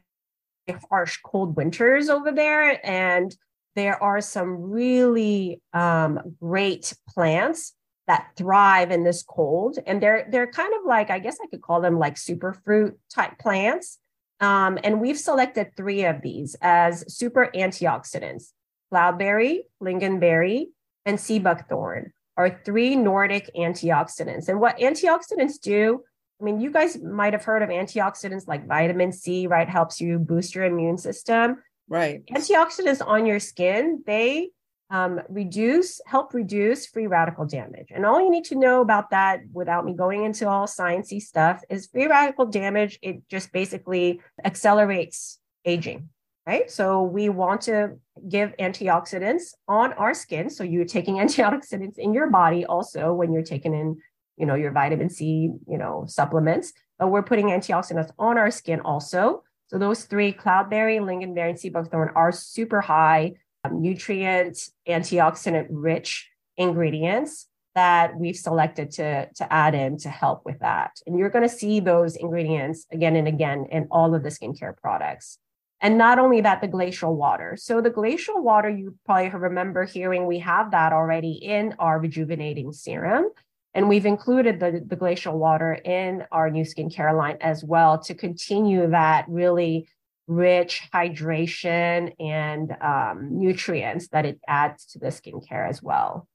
have 0.67 0.83
harsh 0.89 1.19
cold 1.23 1.55
winters 1.55 2.09
over 2.09 2.31
there. 2.31 2.85
And 2.85 3.33
there 3.75 4.01
are 4.03 4.19
some 4.19 4.69
really 4.69 5.61
um, 5.73 6.19
great 6.41 6.93
plants 7.07 7.73
that 8.07 8.31
thrive 8.35 8.91
in 8.91 9.03
this 9.03 9.23
cold. 9.23 9.77
And 9.85 10.01
they're 10.01 10.27
they're 10.29 10.51
kind 10.51 10.73
of 10.73 10.85
like, 10.85 11.09
I 11.09 11.19
guess 11.19 11.37
I 11.41 11.47
could 11.47 11.61
call 11.61 11.79
them 11.79 11.99
like 11.99 12.15
superfruit 12.15 12.95
type 13.13 13.37
plants. 13.39 13.99
Um, 14.39 14.77
and 14.83 14.99
we've 15.01 15.17
selected 15.17 15.75
three 15.75 16.05
of 16.05 16.21
these 16.21 16.55
as 16.61 17.13
super 17.13 17.49
antioxidants. 17.55 18.51
Cloudberry, 18.93 19.61
lingonberry, 19.81 20.67
and 21.07 21.19
sea 21.19 21.39
buckthorn 21.39 22.11
are 22.35 22.61
three 22.63 22.95
Nordic 22.95 23.49
antioxidants. 23.55 24.47
And 24.47 24.59
what 24.59 24.77
antioxidants 24.77 25.59
do, 25.59 26.03
I 26.39 26.43
mean, 26.43 26.61
you 26.61 26.71
guys 26.71 27.01
might 27.01 27.33
have 27.33 27.43
heard 27.43 27.63
of 27.63 27.69
antioxidants 27.69 28.47
like 28.47 28.67
vitamin 28.67 29.11
C, 29.11 29.47
right? 29.47 29.67
Helps 29.67 29.99
you 29.99 30.19
boost 30.19 30.53
your 30.53 30.65
immune 30.65 30.99
system. 30.99 31.63
Right. 31.89 32.23
Antioxidants 32.27 33.05
on 33.05 33.25
your 33.25 33.39
skin, 33.39 34.03
they 34.05 34.49
um, 34.89 35.21
reduce, 35.29 35.99
help 36.05 36.33
reduce 36.33 36.85
free 36.85 37.07
radical 37.07 37.45
damage. 37.45 37.87
And 37.89 38.05
all 38.05 38.21
you 38.21 38.29
need 38.29 38.45
to 38.45 38.55
know 38.55 38.81
about 38.81 39.09
that 39.09 39.41
without 39.51 39.85
me 39.85 39.93
going 39.93 40.23
into 40.23 40.47
all 40.47 40.67
sciencey 40.67 41.21
stuff 41.21 41.63
is 41.69 41.87
free 41.87 42.07
radical 42.07 42.45
damage. 42.45 42.99
It 43.01 43.27
just 43.29 43.51
basically 43.51 44.21
accelerates 44.45 45.39
aging, 45.65 46.09
right? 46.47 46.71
So 46.71 47.03
we 47.03 47.27
want 47.27 47.61
to 47.63 47.97
give 48.29 48.55
antioxidants 48.57 49.53
on 49.67 49.91
our 49.93 50.13
skin. 50.13 50.49
So 50.49 50.63
you're 50.63 50.85
taking 50.85 51.15
antioxidants 51.25 51.97
in 51.97 52.13
your 52.13 52.29
body 52.29 52.65
also 52.65 53.13
when 53.13 53.33
you're 53.33 53.43
taking 53.43 53.73
in, 53.73 53.97
you 54.37 54.45
know, 54.45 54.55
your 54.55 54.71
vitamin 54.71 55.09
C, 55.09 55.51
you 55.67 55.77
know, 55.77 56.05
supplements, 56.07 56.71
but 56.97 57.09
we're 57.09 57.23
putting 57.23 57.47
antioxidants 57.47 58.11
on 58.17 58.37
our 58.37 58.49
skin 58.49 58.79
also. 58.79 59.43
So 59.67 59.77
those 59.77 60.05
three, 60.05 60.31
cloudberry, 60.31 60.99
lingonberry, 61.01 61.49
and 61.49 61.59
sea 61.59 61.69
buckthorn 61.69 62.11
are 62.15 62.31
super 62.31 62.79
high 62.79 63.33
um, 63.65 63.81
nutrient, 63.81 64.57
antioxidant 64.87 65.67
rich 65.69 66.29
ingredients 66.55 67.47
that 67.75 68.17
we've 68.17 68.37
selected 68.37 68.91
to, 68.91 69.27
to 69.35 69.53
add 69.53 69.75
in 69.75 69.97
to 69.97 70.09
help 70.09 70.43
with 70.45 70.59
that. 70.59 70.91
And 71.05 71.19
you're 71.19 71.29
going 71.29 71.47
to 71.47 71.53
see 71.53 71.81
those 71.81 72.15
ingredients 72.15 72.87
again 72.91 73.17
and 73.17 73.27
again 73.27 73.67
in 73.69 73.87
all 73.91 74.15
of 74.15 74.23
the 74.23 74.29
skincare 74.29 74.75
products. 74.77 75.37
And 75.79 75.97
not 75.97 76.17
only 76.17 76.41
that, 76.41 76.61
the 76.61 76.67
glacial 76.67 77.15
water. 77.15 77.55
So 77.57 77.81
the 77.81 77.89
glacial 77.89 78.41
water, 78.41 78.69
you 78.69 78.95
probably 79.05 79.29
remember 79.29 79.85
hearing 79.85 80.25
we 80.25 80.39
have 80.39 80.71
that 80.71 80.91
already 80.91 81.33
in 81.33 81.75
our 81.77 81.99
rejuvenating 81.99 82.71
serum. 82.71 83.29
And 83.75 83.87
we've 83.87 84.07
included 84.07 84.59
the, 84.59 84.83
the 84.85 84.95
glacial 84.95 85.37
water 85.37 85.73
in 85.73 86.23
our 86.31 86.49
new 86.49 86.63
skincare 86.63 87.15
line 87.15 87.37
as 87.41 87.63
well 87.63 87.99
to 87.99 88.15
continue 88.15 88.89
that 88.89 89.25
really 89.27 89.87
rich 90.25 90.89
hydration 90.93 92.13
and 92.19 92.75
um, 92.81 93.39
nutrients 93.39 94.07
that 94.09 94.25
it 94.25 94.39
adds 94.47 94.85
to 94.87 94.99
the 94.99 95.07
skincare 95.07 95.69
as 95.69 95.81
well. 95.83 96.27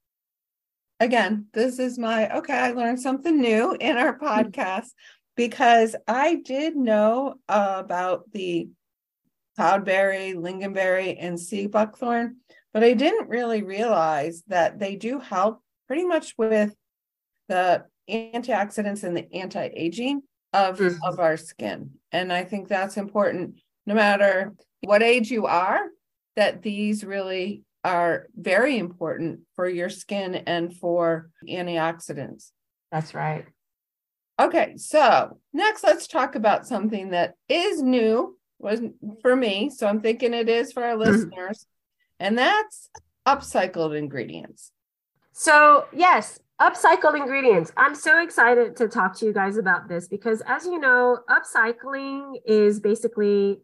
Again, 0.99 1.47
this 1.53 1.79
is 1.79 1.99
my 1.99 2.33
okay, 2.37 2.53
I 2.53 2.71
learned 2.71 3.01
something 3.01 3.39
new 3.39 3.75
in 3.79 3.97
our 3.97 4.17
podcast 4.17 4.87
because 5.35 5.95
I 6.07 6.35
did 6.35 6.75
know 6.77 7.35
about 7.49 8.31
the 8.31 8.69
cloudberry, 9.57 10.33
lingonberry, 10.35 11.15
and 11.19 11.39
sea 11.39 11.67
buckthorn, 11.67 12.37
but 12.73 12.83
I 12.83 12.93
didn't 12.93 13.29
really 13.29 13.61
realize 13.61 14.43
that 14.47 14.79
they 14.79 14.95
do 14.95 15.19
help 15.19 15.61
pretty 15.87 16.05
much 16.05 16.33
with 16.37 16.73
the 17.47 17.85
antioxidants 18.09 19.03
and 19.03 19.15
the 19.15 19.31
anti-aging 19.33 20.21
of, 20.53 20.79
mm-hmm. 20.79 20.95
of 21.03 21.19
our 21.19 21.37
skin. 21.37 21.91
And 22.11 22.33
I 22.33 22.43
think 22.43 22.67
that's 22.67 22.97
important 22.97 23.61
no 23.85 23.93
matter 23.93 24.53
what 24.81 25.03
age 25.03 25.29
you 25.29 25.45
are, 25.45 25.81
that 26.35 26.61
these 26.61 27.03
really 27.03 27.63
are 27.83 28.27
very 28.35 28.77
important 28.77 29.41
for 29.55 29.67
your 29.67 29.89
skin 29.89 30.35
and 30.35 30.75
for 30.75 31.29
antioxidants. 31.47 32.51
That's 32.91 33.13
right. 33.13 33.45
Okay, 34.39 34.73
so 34.77 35.37
next 35.53 35.83
let's 35.83 36.07
talk 36.07 36.35
about 36.35 36.65
something 36.65 37.11
that 37.11 37.35
is 37.49 37.81
new 37.81 38.37
was 38.63 38.81
for 39.21 39.35
me, 39.35 39.69
so 39.69 39.87
I'm 39.87 40.01
thinking 40.01 40.33
it 40.33 40.49
is 40.49 40.71
for 40.71 40.83
our 40.83 40.95
mm-hmm. 40.95 41.11
listeners, 41.11 41.65
and 42.19 42.37
that's 42.37 42.89
upcycled 43.27 43.97
ingredients. 43.97 44.71
So, 45.33 45.85
yes, 45.91 46.39
upcycled 46.61 47.17
ingredients. 47.17 47.71
I'm 47.75 47.95
so 47.95 48.21
excited 48.21 48.75
to 48.77 48.87
talk 48.87 49.17
to 49.17 49.25
you 49.25 49.33
guys 49.33 49.57
about 49.57 49.87
this 49.87 50.07
because 50.07 50.41
as 50.45 50.65
you 50.65 50.79
know, 50.79 51.19
upcycling 51.29 52.35
is 52.45 52.79
basically 52.79 53.61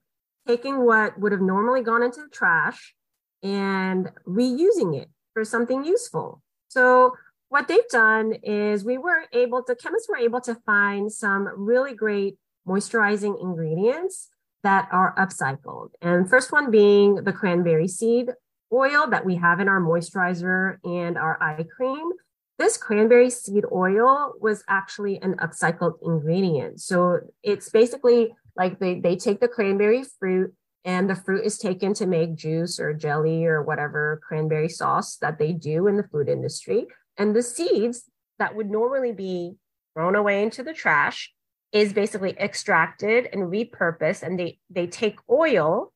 taking 0.47 0.83
what 0.83 1.19
would 1.19 1.31
have 1.31 1.41
normally 1.41 1.81
gone 1.81 2.01
into 2.01 2.21
the 2.21 2.29
trash 2.29 2.95
and 3.43 4.09
reusing 4.27 4.99
it 4.99 5.09
for 5.33 5.45
something 5.45 5.85
useful. 5.85 6.41
So 6.69 7.15
what 7.49 7.67
they've 7.67 7.87
done 7.89 8.33
is 8.43 8.83
we 8.83 8.97
were 8.97 9.25
able 9.31 9.63
to 9.63 9.75
chemists 9.75 10.09
were 10.09 10.17
able 10.17 10.41
to 10.41 10.55
find 10.65 11.11
some 11.11 11.47
really 11.55 11.93
great 11.93 12.37
moisturizing 12.67 13.41
ingredients 13.41 14.29
that 14.63 14.87
are 14.91 15.15
upcycled. 15.17 15.89
And 16.01 16.29
first 16.29 16.51
one 16.51 16.71
being 16.71 17.15
the 17.15 17.33
cranberry 17.33 17.87
seed 17.87 18.29
oil 18.71 19.07
that 19.07 19.25
we 19.25 19.35
have 19.35 19.59
in 19.59 19.67
our 19.67 19.81
moisturizer 19.81 20.77
and 20.83 21.17
our 21.17 21.41
eye 21.41 21.65
cream. 21.75 22.11
This 22.57 22.77
cranberry 22.77 23.29
seed 23.29 23.63
oil 23.71 24.33
was 24.39 24.63
actually 24.67 25.21
an 25.21 25.35
upcycled 25.35 25.95
ingredient. 26.03 26.81
So 26.81 27.19
it's 27.41 27.69
basically 27.69 28.35
like 28.55 28.79
they, 28.79 28.99
they 28.99 29.15
take 29.15 29.39
the 29.39 29.47
cranberry 29.47 30.03
fruit 30.19 30.53
and 30.83 31.09
the 31.09 31.15
fruit 31.15 31.45
is 31.45 31.57
taken 31.57 31.93
to 31.95 32.05
make 32.05 32.35
juice 32.35 32.79
or 32.79 32.93
jelly 32.93 33.45
or 33.45 33.63
whatever 33.63 34.21
cranberry 34.27 34.69
sauce 34.69 35.17
that 35.17 35.39
they 35.39 35.53
do 35.53 35.87
in 35.87 35.97
the 35.97 36.03
food 36.03 36.27
industry. 36.27 36.87
And 37.17 37.35
the 37.35 37.43
seeds 37.43 38.03
that 38.39 38.55
would 38.55 38.69
normally 38.69 39.11
be 39.11 39.55
thrown 39.93 40.15
away 40.15 40.43
into 40.43 40.63
the 40.63 40.73
trash 40.73 41.33
is 41.71 41.93
basically 41.93 42.35
extracted 42.39 43.29
and 43.31 43.43
repurposed. 43.43 44.23
And 44.23 44.39
they, 44.39 44.59
they 44.69 44.87
take 44.87 45.19
oil 45.29 45.93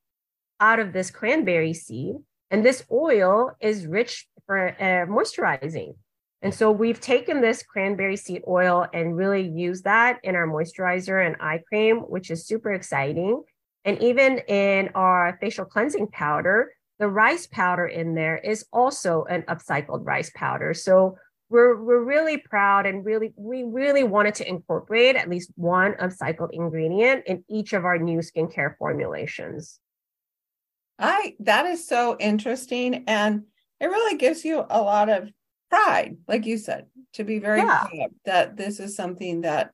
out 0.60 0.80
of 0.80 0.94
this 0.94 1.12
cranberry 1.12 1.74
seed. 1.74 2.16
And 2.52 2.64
this 2.64 2.84
oil 2.92 3.52
is 3.60 3.88
rich 3.88 4.28
for 4.46 4.70
uh, 4.70 5.08
moisturizing. 5.12 5.96
And 6.44 6.54
so 6.54 6.72
we've 6.72 7.00
taken 7.00 7.40
this 7.40 7.64
cranberry 7.64 8.18
seed 8.18 8.44
oil 8.48 8.86
and 8.94 9.16
really 9.16 9.48
used 9.48 9.86
that 9.86 10.20
in 10.24 10.36
our 10.36 10.46
moisturizer 10.46 11.26
and 11.26 11.38
eye 11.40 11.62
cream, 11.68 12.00
which 12.00 12.30
is 12.30 12.46
super 12.46 12.74
exciting. 12.74 13.42
And 13.86 14.02
even 14.04 14.40
in 14.40 14.90
our 14.94 15.38
facial 15.40 15.66
cleansing 15.66 16.08
powder, 16.08 16.74
the 17.00 17.08
rice 17.08 17.48
powder 17.48 17.88
in 17.88 18.14
there 18.14 18.38
is 18.38 18.66
also 18.72 19.24
an 19.24 19.44
upcycled 19.44 20.06
rice 20.06 20.32
powder. 20.36 20.74
So 20.74 21.18
we're, 21.54 21.80
we're 21.80 22.04
really 22.04 22.40
proud 22.40 22.88
and 22.88 23.06
really, 23.06 23.32
we 23.36 23.62
really 23.62 24.04
wanted 24.04 24.34
to 24.36 24.50
incorporate 24.50 25.16
at 25.16 25.30
least 25.30 25.52
one 25.56 25.94
upcycled 25.94 26.50
ingredient 26.52 27.26
in 27.28 27.44
each 27.48 27.74
of 27.74 27.86
our 27.86 28.00
new 28.00 28.20
skincare 28.20 28.76
formulations. 28.78 29.80
I 30.98 31.36
that 31.40 31.68
is 31.68 31.88
so 31.88 32.18
interesting. 32.20 33.04
And 33.08 33.44
it 33.80 33.86
really 33.86 34.18
gives 34.18 34.44
you 34.44 34.66
a 34.68 34.82
lot 34.82 35.10
of 35.10 35.30
pride, 35.70 36.18
like 36.28 36.48
you 36.48 36.58
said, 36.58 36.88
to 37.14 37.24
be 37.24 37.38
very 37.38 37.60
yeah. 37.60 37.86
proud 37.86 38.10
that 38.26 38.58
this 38.58 38.80
is 38.80 38.96
something 38.96 39.42
that 39.42 39.72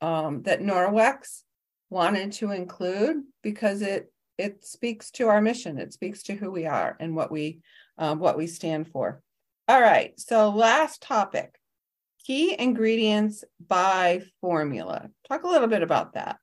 um, 0.00 0.42
that 0.42 0.60
Norwex 0.60 1.42
wanted 1.88 2.32
to 2.32 2.50
include 2.50 3.22
because 3.42 3.80
it 3.82 4.12
it 4.38 4.64
speaks 4.64 5.12
to 5.12 5.28
our 5.28 5.40
mission. 5.40 5.78
It 5.78 5.92
speaks 5.92 6.24
to 6.24 6.34
who 6.34 6.50
we 6.50 6.66
are 6.66 6.96
and 6.98 7.14
what 7.14 7.30
we 7.30 7.60
um, 7.96 8.18
what 8.18 8.36
we 8.36 8.48
stand 8.48 8.88
for. 8.88 9.22
All 9.68 9.80
right. 9.80 10.18
So 10.18 10.50
last 10.50 11.02
topic: 11.02 11.58
key 12.24 12.56
ingredients 12.58 13.44
by 13.66 14.22
formula. 14.40 15.10
Talk 15.28 15.44
a 15.44 15.48
little 15.48 15.68
bit 15.68 15.82
about 15.82 16.14
that. 16.14 16.38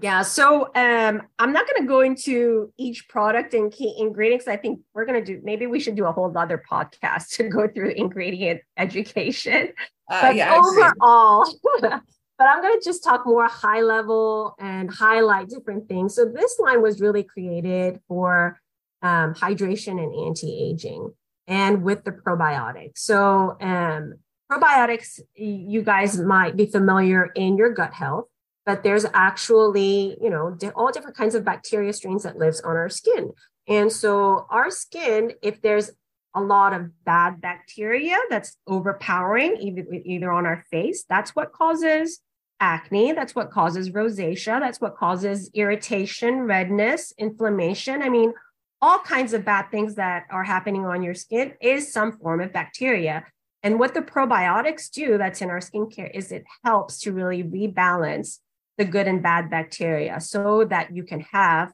Yeah, 0.00 0.22
so 0.22 0.70
um, 0.76 1.22
I'm 1.38 1.52
not 1.52 1.66
going 1.66 1.82
to 1.82 1.88
go 1.88 2.00
into 2.00 2.72
each 2.78 3.08
product 3.08 3.54
and 3.54 3.72
key 3.72 3.96
ingredients. 3.98 4.46
I 4.46 4.56
think 4.56 4.80
we're 4.94 5.04
going 5.04 5.22
to 5.22 5.34
do, 5.34 5.40
maybe 5.42 5.66
we 5.66 5.80
should 5.80 5.96
do 5.96 6.06
a 6.06 6.12
whole 6.12 6.32
other 6.36 6.62
podcast 6.70 7.28
to 7.36 7.48
go 7.48 7.66
through 7.66 7.90
ingredient 7.90 8.60
education. 8.76 9.72
Uh, 10.08 10.22
but 10.22 10.36
yeah, 10.36 10.54
overall, 10.56 11.44
but 11.80 12.02
I'm 12.38 12.62
going 12.62 12.78
to 12.78 12.84
just 12.84 13.02
talk 13.02 13.26
more 13.26 13.48
high 13.48 13.80
level 13.80 14.54
and 14.60 14.90
highlight 14.90 15.48
different 15.48 15.88
things. 15.88 16.14
So 16.14 16.24
this 16.24 16.58
line 16.60 16.82
was 16.82 17.00
really 17.00 17.24
created 17.24 18.00
for 18.06 18.60
um, 19.02 19.34
hydration 19.34 20.02
and 20.02 20.26
anti 20.26 20.70
aging. 20.70 21.12
And 21.50 21.82
with 21.82 22.04
the 22.04 22.12
probiotics. 22.12 22.98
So, 22.98 23.58
um, 23.60 24.14
probiotics, 24.50 25.20
you 25.34 25.82
guys 25.82 26.18
might 26.18 26.56
be 26.56 26.66
familiar 26.66 27.26
in 27.34 27.56
your 27.56 27.70
gut 27.70 27.92
health, 27.92 28.26
but 28.64 28.82
there's 28.82 29.04
actually, 29.12 30.16
you 30.22 30.30
know, 30.30 30.56
all 30.74 30.90
different 30.90 31.16
kinds 31.16 31.34
of 31.34 31.44
bacteria 31.44 31.92
strains 31.92 32.22
that 32.22 32.38
lives 32.38 32.60
on 32.60 32.76
our 32.76 32.88
skin. 32.88 33.32
And 33.68 33.92
so 33.92 34.46
our 34.50 34.70
skin, 34.70 35.32
if 35.42 35.60
there's 35.60 35.90
a 36.34 36.40
lot 36.40 36.72
of 36.72 36.90
bad 37.04 37.40
bacteria 37.40 38.16
that's 38.28 38.56
overpowering 38.66 39.56
either, 39.56 39.84
either 40.04 40.30
on 40.30 40.46
our 40.46 40.64
face, 40.70 41.04
that's 41.08 41.34
what 41.34 41.52
causes 41.52 42.20
acne. 42.60 43.12
That's 43.12 43.34
what 43.34 43.50
causes 43.50 43.90
rosacea. 43.90 44.60
That's 44.60 44.80
what 44.80 44.96
causes 44.96 45.50
irritation, 45.54 46.42
redness, 46.42 47.12
inflammation. 47.18 48.02
I 48.02 48.08
mean, 48.08 48.32
all 48.82 48.98
kinds 48.98 49.32
of 49.32 49.44
bad 49.44 49.70
things 49.70 49.96
that 49.96 50.24
are 50.30 50.44
happening 50.44 50.86
on 50.86 51.02
your 51.02 51.14
skin 51.14 51.52
is 51.60 51.92
some 51.92 52.12
form 52.12 52.40
of 52.40 52.52
bacteria. 52.52 53.26
And 53.62 53.78
what 53.78 53.92
the 53.92 54.00
probiotics 54.00 54.90
do 54.90 55.18
that's 55.18 55.42
in 55.42 55.50
our 55.50 55.60
skincare 55.60 56.10
is 56.14 56.32
it 56.32 56.44
helps 56.64 57.00
to 57.00 57.12
really 57.12 57.42
rebalance 57.44 58.38
the 58.78 58.86
good 58.86 59.06
and 59.06 59.22
bad 59.22 59.50
bacteria 59.50 60.20
so 60.20 60.64
that 60.64 60.94
you 60.94 61.04
can 61.04 61.20
have 61.20 61.72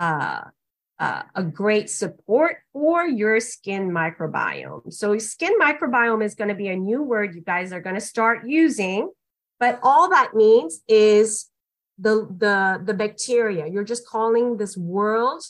uh, 0.00 0.40
uh, 0.98 1.22
a 1.36 1.44
great 1.44 1.88
support 1.88 2.56
for 2.72 3.06
your 3.06 3.38
skin 3.38 3.90
microbiome. 3.90 4.92
So, 4.92 5.16
skin 5.18 5.56
microbiome 5.60 6.24
is 6.24 6.34
going 6.34 6.48
to 6.48 6.56
be 6.56 6.68
a 6.68 6.76
new 6.76 7.04
word 7.04 7.36
you 7.36 7.40
guys 7.40 7.72
are 7.72 7.80
going 7.80 7.94
to 7.94 8.00
start 8.00 8.48
using, 8.48 9.08
but 9.60 9.78
all 9.84 10.10
that 10.10 10.34
means 10.34 10.80
is 10.88 11.46
the 11.98 12.26
the 12.36 12.82
the 12.84 12.94
bacteria. 12.94 13.68
You're 13.68 13.84
just 13.84 14.08
calling 14.08 14.56
this 14.56 14.76
world 14.76 15.44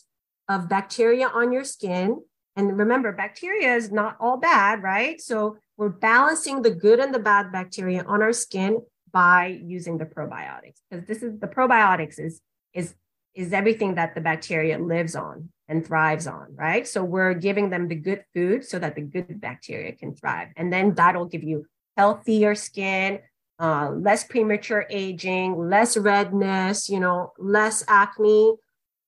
of 0.49 0.69
bacteria 0.69 1.29
on 1.29 1.53
your 1.53 1.65
skin. 1.65 2.23
And 2.57 2.77
remember, 2.79 3.13
bacteria 3.13 3.75
is 3.75 3.93
not 3.93 4.17
all 4.21 4.37
bad, 4.37 4.83
right? 4.83 5.21
So 5.21 5.59
we're 5.77 5.91
balancing 5.91 6.63
the 6.63 6.71
good 6.71 6.99
and 6.99 7.15
the 7.15 7.19
bad 7.19 7.53
bacteria 7.53 8.05
on 8.05 8.23
our 8.23 8.33
skin 8.33 8.83
by 9.13 9.61
using 9.65 9.99
the 9.99 10.05
probiotics 10.05 10.81
because 10.91 11.07
this 11.07 11.23
is 11.23 11.39
the 11.41 11.47
probiotics 11.47 12.19
is 12.19 12.41
is 12.75 12.95
is 13.35 13.53
everything 13.53 13.95
that 13.95 14.15
the 14.15 14.21
bacteria 14.21 14.79
lives 14.79 15.15
on 15.15 15.49
and 15.69 15.87
thrives 15.87 16.27
on, 16.27 16.49
right? 16.57 16.89
So 16.89 17.05
we're 17.05 17.35
giving 17.35 17.71
them 17.71 17.87
the 17.89 17.95
good 17.95 18.25
food 18.35 18.65
so 18.65 18.79
that 18.79 18.97
the 18.97 19.03
good 19.03 19.41
bacteria 19.41 19.93
can 19.93 20.15
thrive. 20.15 20.49
And 20.57 20.73
then 20.73 20.95
that'll 20.95 21.27
give 21.27 21.45
you 21.45 21.67
healthier 21.97 22.55
skin, 22.55 23.21
uh, 23.61 23.91
less 23.91 24.25
premature 24.25 24.87
aging, 24.91 25.57
less 25.57 25.97
redness, 25.97 26.89
you 26.89 27.01
know, 27.01 27.33
less 27.39 27.85
acne. 27.87 28.55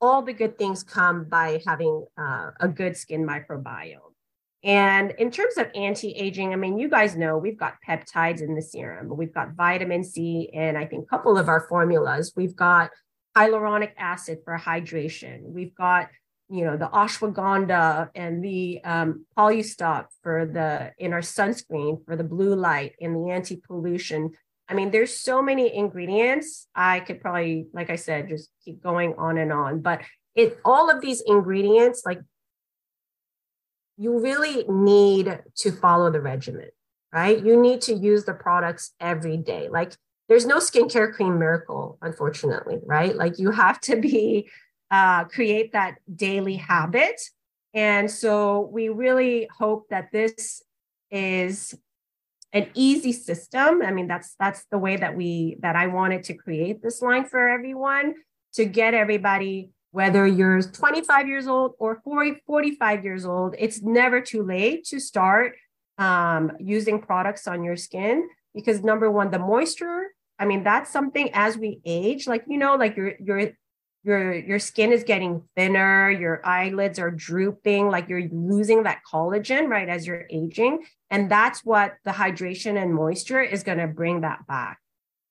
All 0.00 0.22
the 0.22 0.32
good 0.32 0.56
things 0.56 0.82
come 0.82 1.24
by 1.24 1.60
having 1.66 2.06
uh, 2.16 2.50
a 2.58 2.68
good 2.68 2.96
skin 2.96 3.26
microbiome. 3.26 3.98
And 4.62 5.12
in 5.12 5.30
terms 5.30 5.56
of 5.56 5.68
anti 5.74 6.12
aging, 6.12 6.52
I 6.52 6.56
mean, 6.56 6.78
you 6.78 6.88
guys 6.88 7.16
know 7.16 7.38
we've 7.38 7.58
got 7.58 7.78
peptides 7.86 8.42
in 8.42 8.54
the 8.54 8.62
serum, 8.62 9.14
we've 9.16 9.32
got 9.32 9.54
vitamin 9.54 10.04
C, 10.04 10.50
and 10.52 10.76
I 10.76 10.84
think 10.84 11.04
a 11.04 11.06
couple 11.06 11.38
of 11.38 11.48
our 11.48 11.66
formulas. 11.68 12.32
We've 12.36 12.56
got 12.56 12.90
hyaluronic 13.36 13.92
acid 13.96 14.40
for 14.44 14.58
hydration. 14.58 15.42
We've 15.44 15.74
got 15.74 16.08
you 16.50 16.64
know 16.64 16.76
the 16.76 16.88
ashwagandha 16.88 18.10
and 18.14 18.44
the 18.44 18.80
um, 18.84 19.24
polystop 19.38 20.06
for 20.22 20.46
the 20.46 20.92
in 20.98 21.12
our 21.12 21.20
sunscreen 21.20 22.04
for 22.04 22.16
the 22.16 22.24
blue 22.24 22.54
light 22.54 22.94
and 23.00 23.14
the 23.14 23.30
anti-pollution 23.30 24.32
i 24.70 24.74
mean 24.74 24.90
there's 24.90 25.14
so 25.14 25.42
many 25.42 25.74
ingredients 25.74 26.68
i 26.74 27.00
could 27.00 27.20
probably 27.20 27.66
like 27.72 27.90
i 27.90 27.96
said 27.96 28.28
just 28.28 28.50
keep 28.64 28.82
going 28.82 29.14
on 29.18 29.36
and 29.38 29.52
on 29.52 29.80
but 29.80 30.02
it 30.34 30.58
all 30.64 30.88
of 30.88 31.00
these 31.00 31.20
ingredients 31.26 32.02
like 32.06 32.20
you 33.98 34.18
really 34.18 34.64
need 34.68 35.40
to 35.56 35.72
follow 35.72 36.10
the 36.10 36.20
regimen 36.20 36.70
right 37.12 37.44
you 37.44 37.60
need 37.60 37.80
to 37.80 37.92
use 37.92 38.24
the 38.24 38.34
products 38.34 38.94
every 39.00 39.36
day 39.36 39.68
like 39.68 39.92
there's 40.30 40.46
no 40.46 40.58
skincare 40.58 41.12
cream 41.12 41.40
miracle, 41.40 41.98
unfortunately, 42.00 42.78
right? 42.86 43.16
Like 43.16 43.40
you 43.40 43.50
have 43.50 43.80
to 43.80 43.96
be 43.96 44.48
uh, 44.88 45.24
create 45.24 45.72
that 45.72 45.96
daily 46.14 46.54
habit. 46.54 47.20
And 47.74 48.08
so 48.08 48.70
we 48.72 48.90
really 48.90 49.48
hope 49.58 49.88
that 49.90 50.12
this 50.12 50.62
is 51.10 51.74
an 52.52 52.68
easy 52.74 53.12
system. 53.12 53.82
I 53.82 53.92
mean, 53.92 54.08
that's 54.08 54.34
that's 54.38 54.64
the 54.70 54.78
way 54.78 54.96
that 54.96 55.16
we 55.16 55.56
that 55.60 55.76
I 55.76 55.86
wanted 55.86 56.24
to 56.24 56.34
create 56.34 56.82
this 56.82 57.02
line 57.02 57.24
for 57.24 57.48
everyone 57.48 58.14
to 58.54 58.64
get 58.64 58.94
everybody 58.94 59.70
whether 59.92 60.24
you're 60.24 60.62
25 60.62 61.26
years 61.26 61.48
old 61.48 61.72
or 61.80 62.00
40, 62.04 62.42
45 62.46 63.04
years 63.04 63.26
old, 63.26 63.56
it's 63.58 63.82
never 63.82 64.20
too 64.20 64.44
late 64.44 64.84
to 64.84 65.00
start 65.00 65.56
um, 65.98 66.52
using 66.60 67.00
products 67.00 67.48
on 67.48 67.64
your 67.64 67.74
skin 67.76 68.28
because 68.54 68.84
number 68.84 69.10
one, 69.10 69.32
the 69.32 69.38
moisture 69.40 70.10
I 70.40 70.46
mean, 70.46 70.64
that's 70.64 70.90
something 70.90 71.28
as 71.34 71.58
we 71.58 71.80
age, 71.84 72.26
like 72.26 72.44
you 72.48 72.56
know, 72.56 72.74
like 72.76 72.96
your 72.96 73.12
your 73.22 73.50
your 74.02 74.34
your 74.34 74.58
skin 74.58 74.92
is 74.92 75.04
getting 75.04 75.42
thinner, 75.56 76.10
your 76.10 76.44
eyelids 76.46 76.98
are 76.98 77.10
drooping, 77.10 77.88
like 77.88 78.08
you're 78.08 78.28
losing 78.30 78.84
that 78.84 79.00
collagen, 79.10 79.68
right, 79.68 79.88
as 79.88 80.06
you're 80.06 80.26
aging. 80.30 80.84
And 81.10 81.30
that's 81.30 81.64
what 81.64 81.94
the 82.04 82.12
hydration 82.12 82.80
and 82.80 82.94
moisture 82.94 83.42
is 83.42 83.62
going 83.62 83.78
to 83.78 83.86
bring 83.86 84.22
that 84.22 84.46
back. 84.46 84.78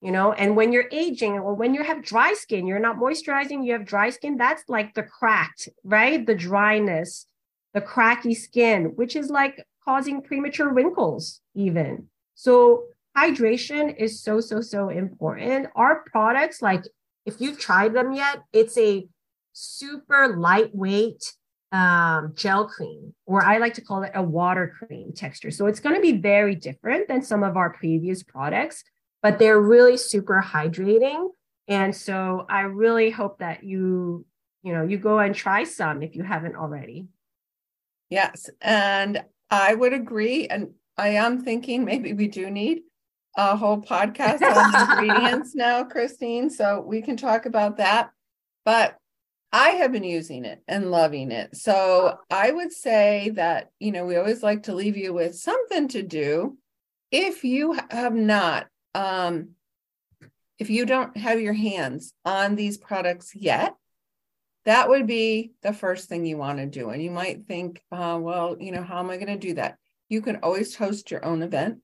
You 0.02 0.12
know, 0.12 0.32
and 0.32 0.56
when 0.56 0.72
you're 0.72 0.88
aging 0.92 1.34
or 1.34 1.54
when 1.54 1.74
you 1.74 1.84
have 1.84 2.04
dry 2.04 2.34
skin, 2.34 2.68
you're 2.68 2.80
not 2.80 2.98
moisturizing, 2.98 3.66
you 3.66 3.74
have 3.74 3.86
dry 3.86 4.12
skin, 4.12 4.38
that's 4.38 4.64
like 4.70 4.94
the 4.94 5.04
cracked, 5.04 5.68
right? 5.84 6.26
The 6.26 6.36
dryness, 6.36 7.26
the 7.74 7.82
cracky 7.82 8.34
skin, 8.34 8.94
which 8.96 9.16
is 9.16 9.30
like 9.30 9.66
causing 9.84 10.22
premature 10.22 10.72
wrinkles, 10.72 11.42
even. 11.54 12.08
So 12.36 12.84
hydration 13.18 13.94
is 13.98 14.22
so, 14.22 14.40
so, 14.40 14.62
so 14.62 14.88
important. 14.88 15.68
Our 15.76 16.06
products, 16.10 16.62
like 16.62 16.86
if 17.30 17.40
you've 17.40 17.60
tried 17.60 17.94
them 17.94 18.12
yet, 18.12 18.44
it's 18.52 18.78
a 18.78 19.08
super 19.54 20.36
lightweight 20.36 21.34
um, 21.72 22.34
gel 22.36 22.68
cream, 22.68 23.14
or 23.28 23.46
I 23.46 23.60
like 23.60 23.76
to 23.76 23.82
call 23.82 24.02
it 24.04 24.12
a 24.16 24.24
water 24.24 24.74
cream 24.78 25.14
texture. 25.14 25.52
So 25.52 25.68
it's 25.68 25.80
going 25.80 25.96
to 25.96 26.02
be 26.02 26.14
very 26.14 26.56
different 26.56 27.08
than 27.08 27.22
some 27.22 27.44
of 27.44 27.56
our 27.56 27.70
previous 27.72 28.24
products, 28.24 28.84
but 29.22 29.38
they're 29.38 29.62
really 29.62 29.96
super 29.96 30.44
hydrating. 30.46 31.30
And 31.68 31.96
so 31.96 32.48
I 32.50 32.62
really 32.62 33.12
hope 33.12 33.38
that 33.40 33.64
you, 33.64 34.26
you 34.64 34.74
know, 34.74 34.84
you 34.84 34.98
go 34.98 35.20
and 35.20 35.36
try 35.36 35.64
some 35.64 36.02
if 36.02 36.16
you 36.16 36.24
haven't 36.24 36.56
already. 36.56 37.06
Yes. 38.10 38.50
And 38.62 39.24
I 39.52 39.76
would 39.76 39.94
agree. 39.94 40.48
And 40.48 40.72
I 40.98 41.10
am 41.10 41.44
thinking 41.44 41.86
maybe 41.86 42.14
we 42.14 42.28
do 42.28 42.50
need 42.50 42.82
a 43.36 43.56
whole 43.56 43.82
podcast 43.82 44.42
on 44.42 45.02
ingredients 45.04 45.56
now, 45.56 45.84
Christine. 45.84 46.50
So 46.50 46.82
we 46.82 47.02
can 47.02 47.18
talk 47.18 47.46
about 47.46 47.78
that. 47.78 48.12
But 48.66 48.98
I 49.52 49.70
have 49.72 49.92
been 49.92 50.04
using 50.04 50.46
it 50.46 50.62
and 50.68 50.92
loving 50.92 51.32
it. 51.32 51.56
So 51.56 52.18
I 52.30 52.52
would 52.52 52.72
say 52.72 53.32
that, 53.36 53.72
you 53.80 53.92
know, 53.92 54.06
we 54.06 54.16
always 54.16 54.44
like 54.44 54.64
to 54.64 54.76
leave 54.76 54.98
you 54.98 55.14
with 55.14 55.36
something 55.36 55.88
to 55.90 56.04
do. 56.04 56.58
If 57.12 57.44
you 57.44 57.78
have 57.90 58.14
not, 58.14 58.68
um, 58.94 59.52
if 60.60 60.70
you 60.70 60.86
don't 60.86 61.16
have 61.18 61.40
your 61.40 61.54
hands 61.54 62.14
on 62.26 62.56
these 62.56 62.78
products 62.78 63.34
yet, 63.34 63.76
that 64.66 64.90
would 64.90 65.08
be 65.08 65.54
the 65.64 65.74
first 65.74 66.10
thing 66.10 66.26
you 66.26 66.38
want 66.38 66.60
to 66.60 66.68
do. 66.68 66.90
And 66.90 67.02
you 67.02 67.10
might 67.10 67.48
think, 67.48 67.82
uh, 67.92 68.20
well, 68.22 68.58
you 68.60 68.72
know, 68.72 68.84
how 68.84 69.00
am 69.00 69.10
I 69.10 69.16
going 69.16 69.40
to 69.40 69.48
do 69.48 69.56
that? 69.56 69.78
You 70.10 70.22
can 70.22 70.38
always 70.38 70.76
host 70.76 71.10
your 71.10 71.26
own 71.26 71.42
event 71.42 71.80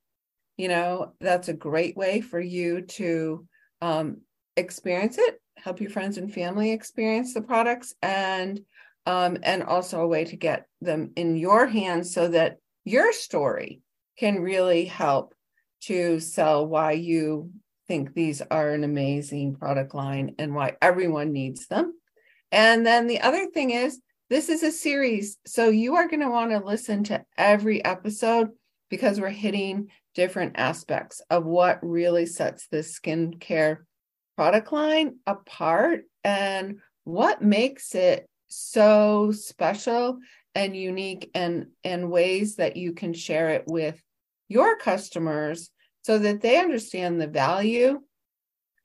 you 0.57 0.67
know 0.67 1.13
that's 1.19 1.47
a 1.47 1.53
great 1.53 1.95
way 1.97 2.21
for 2.21 2.39
you 2.39 2.81
to 2.81 3.47
um, 3.81 4.17
experience 4.55 5.17
it 5.17 5.41
help 5.57 5.79
your 5.79 5.89
friends 5.89 6.17
and 6.17 6.33
family 6.33 6.71
experience 6.71 7.33
the 7.33 7.41
products 7.41 7.93
and 8.01 8.61
um, 9.05 9.37
and 9.43 9.63
also 9.63 10.01
a 10.01 10.07
way 10.07 10.25
to 10.25 10.35
get 10.35 10.67
them 10.81 11.11
in 11.15 11.35
your 11.37 11.67
hands 11.67 12.13
so 12.13 12.27
that 12.27 12.57
your 12.83 13.13
story 13.13 13.81
can 14.17 14.41
really 14.41 14.85
help 14.85 15.33
to 15.81 16.19
sell 16.19 16.65
why 16.65 16.93
you 16.93 17.51
think 17.87 18.13
these 18.13 18.41
are 18.49 18.71
an 18.71 18.83
amazing 18.83 19.55
product 19.55 19.93
line 19.93 20.35
and 20.39 20.55
why 20.55 20.75
everyone 20.81 21.31
needs 21.31 21.67
them. 21.67 21.93
And 22.51 22.85
then 22.85 23.07
the 23.07 23.21
other 23.21 23.47
thing 23.47 23.71
is, 23.71 23.99
this 24.29 24.49
is 24.49 24.63
a 24.63 24.71
series. 24.71 25.37
So 25.45 25.69
you 25.69 25.95
are 25.97 26.07
going 26.07 26.21
to 26.21 26.29
want 26.29 26.51
to 26.51 26.57
listen 26.57 27.03
to 27.05 27.23
every 27.37 27.83
episode 27.85 28.49
because 28.89 29.19
we're 29.19 29.29
hitting 29.29 29.89
different 30.15 30.53
aspects 30.55 31.21
of 31.29 31.45
what 31.45 31.79
really 31.81 32.25
sets 32.25 32.67
this 32.67 32.99
skincare 32.99 33.79
product 34.35 34.71
line 34.71 35.17
apart 35.27 36.03
and 36.23 36.79
what 37.03 37.41
makes 37.41 37.93
it 37.93 38.27
so 38.47 39.31
special 39.31 40.17
and 40.55 40.75
unique 40.75 41.29
and 41.35 41.67
and 41.83 42.09
ways 42.09 42.55
that 42.55 42.77
you 42.77 42.93
can 42.93 43.13
share 43.13 43.49
it 43.49 43.63
with 43.67 44.01
your 44.47 44.77
customers 44.77 45.69
so 46.03 46.17
that 46.19 46.41
they 46.41 46.57
understand 46.57 47.19
the 47.19 47.27
value 47.27 47.99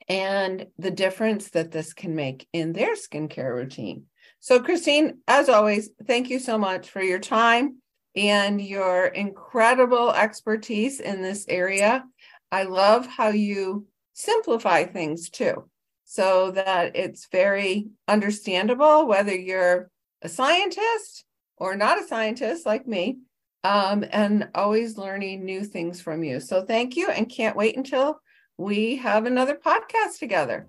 and 0.09 0.67
the 0.77 0.91
difference 0.91 1.51
that 1.51 1.71
this 1.71 1.93
can 1.93 2.15
make 2.15 2.47
in 2.51 2.73
their 2.73 2.95
skincare 2.95 3.53
routine. 3.53 4.05
So 4.39 4.59
Christine, 4.59 5.19
as 5.27 5.47
always, 5.47 5.91
thank 6.05 6.29
you 6.29 6.39
so 6.39 6.57
much 6.57 6.89
for 6.89 7.01
your 7.01 7.19
time 7.19 7.77
and 8.15 8.61
your 8.61 9.07
incredible 9.07 10.11
expertise 10.11 10.99
in 10.99 11.21
this 11.21 11.45
area. 11.47 12.03
I 12.51 12.63
love 12.63 13.07
how 13.07 13.29
you 13.29 13.87
simplify 14.13 14.83
things 14.83 15.29
too, 15.29 15.69
so 16.05 16.51
that 16.51 16.95
it's 16.95 17.27
very 17.31 17.87
understandable 18.07 19.07
whether 19.07 19.35
you're 19.35 19.89
a 20.21 20.29
scientist 20.29 21.25
or 21.57 21.75
not 21.75 22.01
a 22.01 22.07
scientist 22.07 22.65
like 22.65 22.87
me, 22.87 23.19
um, 23.63 24.03
and 24.11 24.49
always 24.55 24.97
learning 24.97 25.45
new 25.45 25.63
things 25.63 26.01
from 26.01 26.23
you. 26.23 26.39
So 26.39 26.63
thank 26.63 26.97
you, 26.97 27.09
and 27.09 27.29
can't 27.29 27.55
wait 27.55 27.77
until 27.77 28.19
we 28.57 28.97
have 28.97 29.25
another 29.25 29.55
podcast 29.55 30.19
together. 30.19 30.67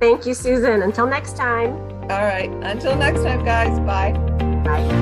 Thank 0.00 0.26
you, 0.26 0.34
Susan. 0.34 0.82
Until 0.82 1.06
next 1.06 1.36
time. 1.36 1.72
All 2.10 2.24
right. 2.24 2.50
Until 2.62 2.94
next 2.96 3.22
time, 3.22 3.44
guys. 3.44 3.78
Bye. 3.80 4.12
Bye. 4.62 4.95